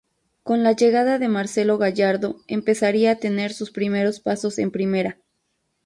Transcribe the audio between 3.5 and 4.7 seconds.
sus primeros pasos